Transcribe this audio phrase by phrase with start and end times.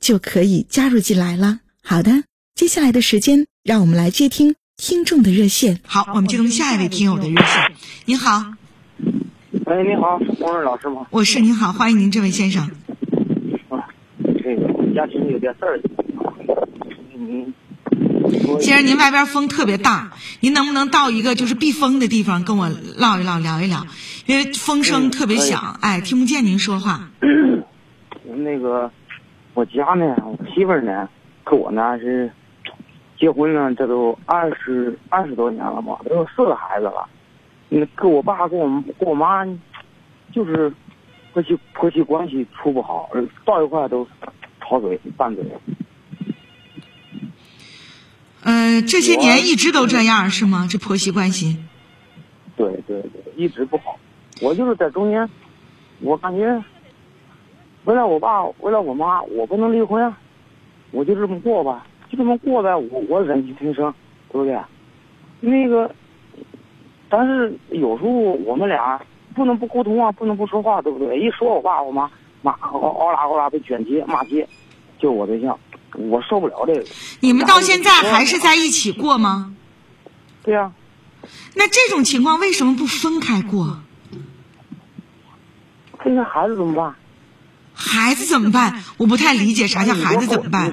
[0.00, 1.60] 就可以加入进来了。
[1.82, 5.78] 好的，接下来的时间，让我们来接听听众的热线。
[5.86, 7.72] 好，我们接通下一位听友的热线。
[8.06, 8.54] 您好，
[9.66, 11.06] 喂，你好，是洪瑞老师吗？
[11.10, 12.64] 我是您好，欢迎您，这位先生。
[13.68, 13.78] 啊，
[14.42, 15.80] 这个家庭有点事儿，
[17.16, 17.52] 嗯。
[18.60, 23.86] 先生，您外边风特别大，您能不能到一个就是避风的地方跟我唠一唠、聊一聊？
[24.26, 27.10] 因为风声特别响，哎，听不见您说话。
[28.24, 28.90] 那个，
[29.60, 31.06] 我家呢，我媳妇儿呢，
[31.44, 32.32] 跟我呢是
[33.18, 37.06] 结婚了，这都二十二十多年了吧，都有四个孩子了。
[37.68, 39.44] 那跟我爸跟我跟我妈，
[40.32, 40.72] 就是
[41.34, 43.10] 婆媳婆媳关系处不好，
[43.44, 44.08] 到一块都
[44.62, 45.44] 吵嘴拌嘴。
[48.42, 50.66] 呃，这些年一直都这样是吗？
[50.70, 51.58] 这婆媳关系？
[52.56, 53.98] 对对对，一直不好。
[54.40, 55.28] 我就是在中间，
[56.00, 56.64] 我感觉
[57.84, 60.12] 为了我爸，为了我妈，我不能离婚，
[60.90, 62.74] 我就这么过吧，就这么过呗。
[62.76, 63.92] 我我忍气吞声，
[64.30, 64.58] 对不对？
[65.40, 65.90] 那个，
[67.08, 69.00] 但是有时候我们俩
[69.34, 71.18] 不能不沟通啊，不能不说话，对不对？
[71.18, 72.10] 一说我爸我妈，
[72.42, 74.46] 妈嗷嗷啦嗷啦被卷街骂街，
[74.98, 75.58] 就我对象。
[76.08, 76.84] 我受不了这个。
[77.18, 79.56] 你们到现在还是在一起过吗？
[80.44, 80.70] 对呀。
[81.56, 83.78] 那这种情况为什么不分开过？
[85.98, 86.94] 分开孩子怎么办？
[87.74, 88.82] 孩子怎么办？
[88.96, 90.72] 我不太理解啥叫孩子怎么办。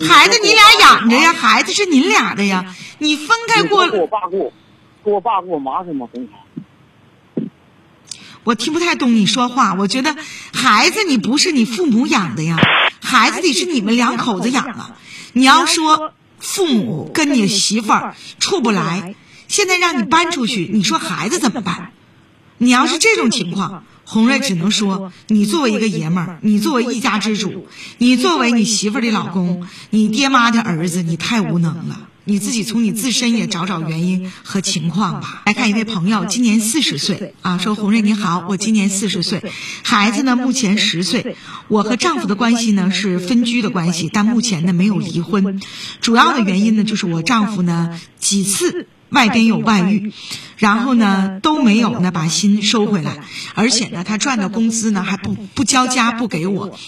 [0.00, 2.74] 孩子你俩养着呀，孩子是您俩的呀。
[2.98, 3.86] 你分开过。
[3.86, 4.52] 我爸过，
[5.04, 7.42] 跟我爸跟我妈怎么分开？
[8.44, 9.74] 我听不太懂你说话。
[9.74, 10.16] 我觉得
[10.52, 12.58] 孩子你不是你父母养的呀。
[13.00, 14.96] 孩子得是你们两口子养啊！
[15.32, 19.14] 你要说父母跟你媳妇儿处不来，
[19.48, 21.92] 现在让你搬出去，你说孩子怎么办？
[22.62, 27.66] 你要是这种情况，红瑞只能说，你作为一个爷们儿，你作为一家之主，
[27.98, 32.08] 你作为你媳妇儿的老公，你爹妈的儿子，你太无能了。
[32.24, 35.42] 你自己从你自身也找找原因和情况吧。
[35.46, 37.34] 来看一位朋友，今年四十岁。
[37.42, 39.42] 啊，说红瑞你好，我今年四十岁，
[39.82, 41.36] 孩子呢目前十岁，
[41.68, 45.60] 我和丈夫的关系呢是分居的关系，但目前呢没有离婚，
[46.00, 50.12] 主要的原因呢就是我丈夫呢几次外边有外遇，
[50.56, 53.18] 然后呢都没有呢把心收回来，
[53.54, 56.78] 而且呢他赚的工资呢还不不交家不给我。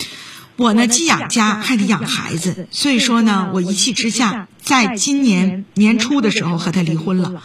[0.56, 7.42] 我呢，既养家还得养孩子，所以说呢，我一气之下，在今年年初的时候和他离婚了。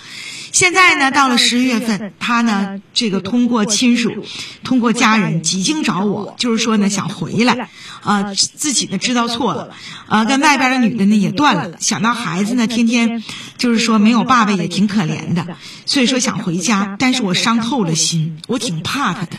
[0.51, 4.25] 现在呢，到了十一月份，他呢，这个通过亲属、
[4.63, 7.69] 通过家人，几经找我，就是说呢，想回来，
[8.01, 9.69] 啊，自己呢知道错了，
[10.07, 13.23] 啊，跟外边的女的呢也断了，想到孩子呢，天天
[13.57, 15.55] 就是说没有爸爸也挺可怜的，
[15.85, 19.37] 所以说想回家，但是我伤透了心，我挺怕他的，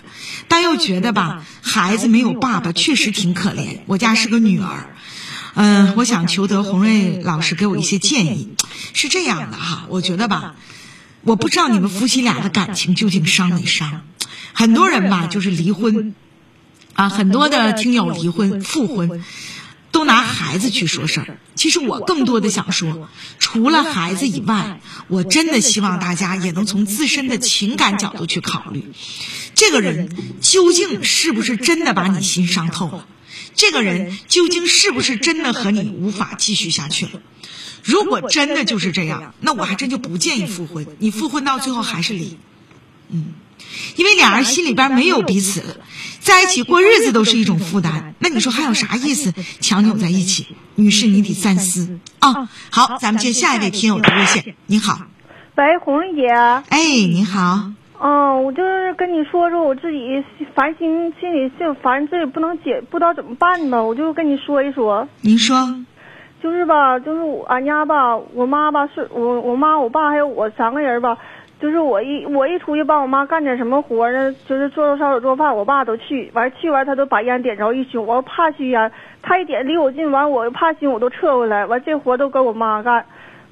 [0.48, 4.94] 但又觉得吧，孩子没有爸爸确实挺可怜，我家是个女儿，
[5.54, 8.54] 嗯，我想求得洪瑞老师给我一些建议，
[8.94, 10.54] 是这样的哈，我觉得吧。
[11.22, 14.02] 我不知道你们夫妻俩的感情究竟伤没伤，
[14.52, 16.14] 很多人吧就是离婚，
[16.94, 19.22] 啊，很多的听友离婚复婚，
[19.92, 21.38] 都拿孩子去说事儿。
[21.54, 23.08] 其实我更多的想说，
[23.38, 28.84] 除了孩子以外，我真的希望大家也能从自身的情感角度去考虑，
[29.54, 30.08] 这个人
[30.40, 33.06] 究竟是不是真的把你心伤透了？
[33.54, 37.20] 这个人究竟是不是真的和你无法继续下去了？
[37.84, 40.86] 如果真的就是这样，那我还真就不建议复婚。
[40.98, 42.38] 你复婚到最后还是离，
[43.08, 43.34] 嗯，
[43.96, 45.76] 因为俩人心里边没有彼此了，
[46.20, 48.14] 在一起过日子都是一种负担。
[48.18, 50.46] 那你说还有啥意思强扭在一起？
[50.74, 52.48] 女士，你得三思啊。
[52.70, 54.54] 好，咱们接下一位听友的热线。
[54.66, 55.00] 您好，
[55.56, 56.28] 喂，红姐。
[56.28, 56.78] 哎，
[57.10, 57.70] 你好。
[57.98, 59.98] 哦，我就是跟你说说我自己
[60.54, 63.84] 烦心，心里就烦，这也不能解，不知道怎么办呢。
[63.84, 65.06] 我就跟你说一说。
[65.20, 65.84] 您说。
[66.42, 71.18] 就是吧，就是我俺家吧，我妈吧是我我妈我爸还有我三个人吧，
[71.60, 78.90] 就是我一我一出去帮我妈干点什么活呢，就是做做烧烤做饭，我爸都去，完去完他都把烟点着一宿，我怕熏烟，
[79.20, 83.04] 他一点离我近，完我怕熏我都撤回来，完这活都跟我妈干，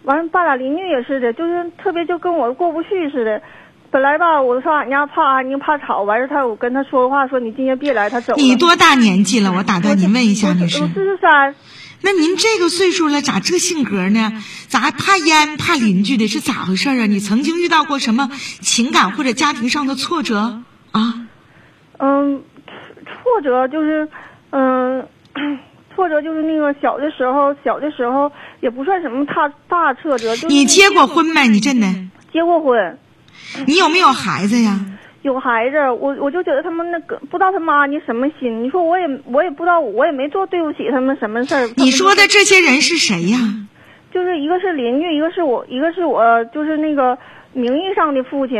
[0.05, 3.43] 完爸俩邻居也是的，就是特别就跟我过不去似的。
[3.91, 8.39] 本来吧，我上俺家怕安静怕吵，完事他我跟他说话说你今天别来，他走了。
[8.39, 9.51] 你多大年纪了？
[9.51, 10.83] 我打断你问一下，女士。
[10.83, 11.55] 我四十三。
[12.01, 14.43] 那您这个岁数了，咋这性格呢？
[14.69, 16.29] 咋还怕烟怕邻居的？
[16.29, 17.07] 是咋回事啊？
[17.07, 18.31] 你曾经遇到过什么
[18.61, 20.63] 情感或者家庭上的挫折
[20.93, 21.27] 啊？
[21.99, 22.43] 嗯，
[23.05, 24.09] 挫折就是，
[24.51, 25.07] 嗯，
[25.95, 28.31] 挫折就是那个小的时候，小的时候
[28.61, 30.35] 也不算什么大大挫折。
[30.49, 31.49] 你结过婚没？
[31.49, 31.87] 你真的？
[32.33, 32.99] 结过婚。
[33.67, 34.79] 你有没有孩子呀？
[35.23, 38.63] 有孩子，我我就觉得他们那个不知道他妈你什么心。
[38.63, 41.69] 你说我也我也不知道，我也没做对不起他们什么事儿。
[41.77, 43.39] 你说的这些人是谁呀？
[44.15, 47.19] 就是一个是邻居，一个是我，一个是我，就是那个
[47.53, 48.57] 名义上的父亲。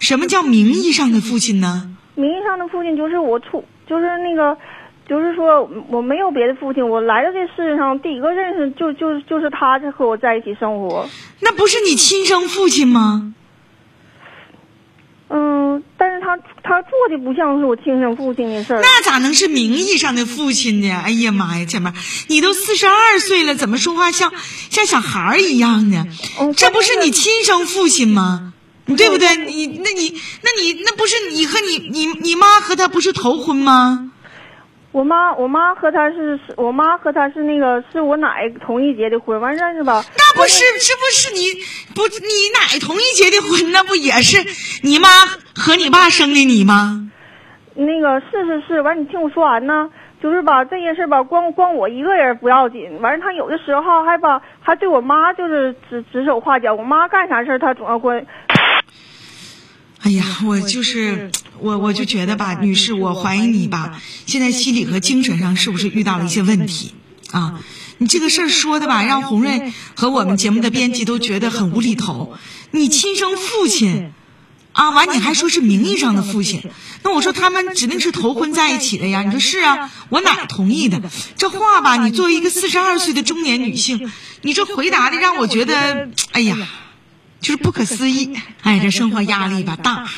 [0.00, 1.96] 什么叫名义上的父亲呢？
[2.14, 4.56] 名义上的父亲就是我出，就是那个，
[5.08, 11.08] 就是说我没有别的父亲，我来到这世界上第一个认识就就就是他，就和我在一起生活。
[11.40, 13.34] 那不是你亲生父亲吗？
[16.36, 18.80] 他他做的不像是我亲生父亲的事儿。
[18.80, 21.02] 那咋能是名义上的父亲呢？
[21.04, 21.90] 哎呀妈呀，姐妹，
[22.28, 24.32] 你都四十二岁了，怎么说话像
[24.70, 26.06] 像小孩儿一样呢？
[26.56, 28.52] 这不是你亲生父亲吗？
[28.96, 29.34] 对不对？
[29.36, 34.12] 你那你那你那不是你和你你你妈和他不是头婚吗？
[34.92, 40.02] 我妈，我妈和他是，我妈和他是那个，是我奶同意结的婚，完认识吧？
[40.16, 41.52] 那不是，是不是你
[41.94, 44.42] 不你奶同意结的婚，那不也是
[44.80, 45.08] 你妈
[45.56, 47.10] 和你爸生的你吗？
[47.74, 49.90] 那个是是是，完你听我说完呢，
[50.22, 58.26] 就是吧，这件事吧，光光我一个人不要紧，完他有的时候还把还对我妈就是指指手画脚，我妈干啥事他总要关。
[60.02, 66.94] 哎呀，我就是我，我就觉得吧，女士，我怀疑你吧，现在心理和精神上是不是遇到了一些问题
[67.32, 67.60] 啊？
[67.98, 72.36] 你这个事儿说的吧，让红瑞和我们节目的编辑都觉得很无厘头。
[72.70, 74.12] 你亲生父亲
[74.76, 76.62] 啊，完你还说是名义上的父亲，
[77.02, 79.22] 那我说他们指定是头婚在一起的呀？
[79.22, 79.90] 你说是啊？
[80.10, 81.00] 我哪同意的？
[81.36, 84.10] 这话吧，你作为一个四十二岁的中年女性，
[84.42, 86.56] 你这回答的让我觉得，哎呀。
[87.38, 90.08] 就是不可思议，哎，这生活压力吧大，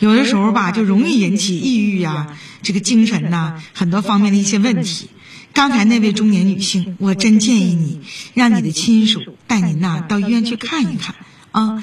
[0.00, 5.08] 有的时候吧就容易引起抑郁呀，这个精神呐，很多方面的一些问题。
[5.54, 8.00] 刚才那位中年女性，我真建议你
[8.34, 11.14] 让你的亲属带您呐到医院去看一看
[11.52, 11.82] 啊。